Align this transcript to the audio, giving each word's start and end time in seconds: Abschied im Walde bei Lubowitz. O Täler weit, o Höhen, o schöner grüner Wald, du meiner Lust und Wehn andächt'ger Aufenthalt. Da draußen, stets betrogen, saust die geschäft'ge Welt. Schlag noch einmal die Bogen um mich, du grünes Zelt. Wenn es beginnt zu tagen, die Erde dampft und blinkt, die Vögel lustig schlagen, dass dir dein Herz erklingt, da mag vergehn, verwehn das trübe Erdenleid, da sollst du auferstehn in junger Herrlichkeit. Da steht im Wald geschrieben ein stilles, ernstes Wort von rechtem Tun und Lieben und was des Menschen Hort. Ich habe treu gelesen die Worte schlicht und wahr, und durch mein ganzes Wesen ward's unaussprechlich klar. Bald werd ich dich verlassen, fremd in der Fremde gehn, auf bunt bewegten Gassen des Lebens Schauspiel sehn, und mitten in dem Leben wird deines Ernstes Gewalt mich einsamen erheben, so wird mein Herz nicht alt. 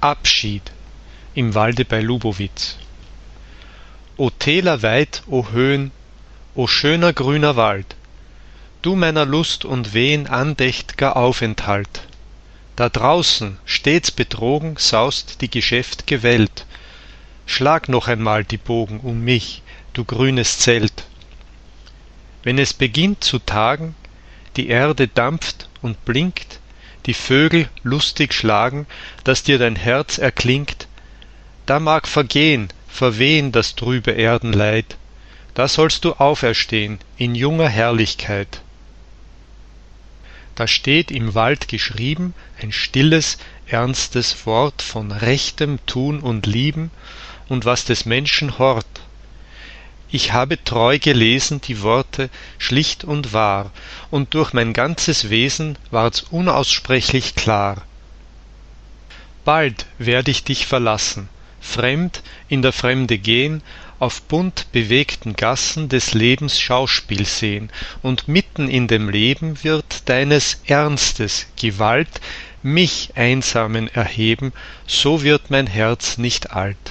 Abschied 0.00 0.72
im 1.34 1.54
Walde 1.54 1.84
bei 1.84 2.00
Lubowitz. 2.00 2.76
O 4.18 4.30
Täler 4.30 4.82
weit, 4.82 5.22
o 5.26 5.48
Höhen, 5.50 5.90
o 6.54 6.66
schöner 6.66 7.12
grüner 7.12 7.56
Wald, 7.56 7.96
du 8.82 8.94
meiner 8.94 9.24
Lust 9.24 9.64
und 9.64 9.94
Wehn 9.94 10.26
andächt'ger 10.26 11.16
Aufenthalt. 11.16 12.02
Da 12.76 12.90
draußen, 12.90 13.58
stets 13.64 14.10
betrogen, 14.10 14.76
saust 14.78 15.40
die 15.40 15.50
geschäft'ge 15.50 16.22
Welt. 16.22 16.66
Schlag 17.46 17.88
noch 17.88 18.06
einmal 18.06 18.44
die 18.44 18.58
Bogen 18.58 19.00
um 19.00 19.22
mich, 19.22 19.62
du 19.94 20.04
grünes 20.04 20.58
Zelt. 20.58 21.06
Wenn 22.42 22.58
es 22.58 22.74
beginnt 22.74 23.24
zu 23.24 23.38
tagen, 23.38 23.94
die 24.56 24.68
Erde 24.68 25.08
dampft 25.08 25.70
und 25.80 26.04
blinkt, 26.04 26.60
die 27.04 27.14
Vögel 27.14 27.68
lustig 27.82 28.32
schlagen, 28.32 28.86
dass 29.24 29.42
dir 29.42 29.58
dein 29.58 29.76
Herz 29.76 30.18
erklingt, 30.18 30.88
da 31.66 31.80
mag 31.80 32.08
vergehn, 32.08 32.68
verwehn 32.88 33.52
das 33.52 33.74
trübe 33.74 34.12
Erdenleid, 34.12 34.96
da 35.54 35.68
sollst 35.68 36.04
du 36.04 36.14
auferstehn 36.14 36.98
in 37.16 37.34
junger 37.34 37.68
Herrlichkeit. 37.68 38.62
Da 40.54 40.66
steht 40.66 41.10
im 41.10 41.34
Wald 41.34 41.68
geschrieben 41.68 42.34
ein 42.62 42.72
stilles, 42.72 43.36
ernstes 43.66 44.46
Wort 44.46 44.80
von 44.80 45.12
rechtem 45.12 45.78
Tun 45.86 46.20
und 46.20 46.46
Lieben 46.46 46.90
und 47.48 47.64
was 47.64 47.84
des 47.84 48.06
Menschen 48.06 48.58
Hort. 48.58 48.86
Ich 50.10 50.32
habe 50.32 50.62
treu 50.62 50.98
gelesen 50.98 51.60
die 51.60 51.82
Worte 51.82 52.30
schlicht 52.58 53.02
und 53.04 53.32
wahr, 53.32 53.72
und 54.10 54.34
durch 54.34 54.52
mein 54.52 54.72
ganzes 54.72 55.30
Wesen 55.30 55.76
ward's 55.90 56.22
unaussprechlich 56.30 57.34
klar. 57.34 57.82
Bald 59.44 59.86
werd 59.98 60.28
ich 60.28 60.44
dich 60.44 60.66
verlassen, 60.66 61.28
fremd 61.60 62.22
in 62.48 62.62
der 62.62 62.72
Fremde 62.72 63.18
gehn, 63.18 63.62
auf 63.98 64.22
bunt 64.22 64.70
bewegten 64.72 65.34
Gassen 65.34 65.88
des 65.88 66.14
Lebens 66.14 66.60
Schauspiel 66.60 67.24
sehn, 67.24 67.70
und 68.02 68.28
mitten 68.28 68.68
in 68.68 68.88
dem 68.88 69.08
Leben 69.08 69.62
wird 69.64 70.08
deines 70.08 70.60
Ernstes 70.66 71.46
Gewalt 71.56 72.20
mich 72.62 73.12
einsamen 73.14 73.88
erheben, 73.88 74.52
so 74.86 75.22
wird 75.22 75.50
mein 75.50 75.66
Herz 75.66 76.18
nicht 76.18 76.52
alt. 76.52 76.85